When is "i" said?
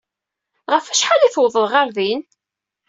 1.27-1.29